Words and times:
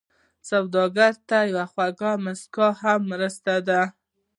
سوالګر 0.47 1.13
ته 1.29 1.37
یوه 1.51 1.65
خوږه 1.71 2.11
مسکا 2.25 2.67
هم 2.81 3.01
مرسته 3.11 3.53
ده 3.67 3.81